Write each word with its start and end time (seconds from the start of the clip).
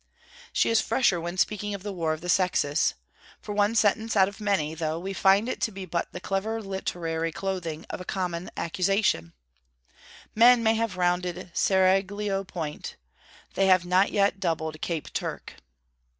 She 0.51 0.71
is 0.71 0.81
fresher 0.81 1.21
when 1.21 1.37
speaking 1.37 1.75
of 1.75 1.83
the 1.83 1.93
war 1.93 2.11
of 2.11 2.21
the 2.21 2.27
sexes. 2.27 2.95
For 3.39 3.53
one 3.53 3.75
sentence 3.75 4.15
out 4.15 4.27
of 4.27 4.41
many, 4.41 4.73
though 4.73 4.97
we 4.97 5.13
find 5.13 5.47
it 5.47 5.61
to 5.61 5.71
be 5.71 5.85
but 5.85 6.11
the 6.11 6.19
clever 6.19 6.59
literary 6.59 7.31
clothing 7.31 7.85
of 7.87 8.01
a 8.01 8.03
common 8.03 8.49
accusation: 8.57 9.33
'Men 10.33 10.63
may 10.63 10.73
have 10.73 10.97
rounded 10.97 11.51
Seraglio 11.53 12.43
Point: 12.43 12.95
they 13.53 13.67
have 13.67 13.85
not 13.85 14.11
yet 14.11 14.39
doubled 14.39 14.81
Cape 14.81 15.13
Turk.' 15.13 15.57